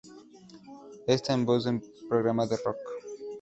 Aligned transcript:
Está 1.05 1.33
En 1.35 1.45
Vos 1.45 1.67
es 1.67 1.71
un 1.73 1.79
programa 2.09 2.47
de 2.47 2.57
rock. 2.65 2.77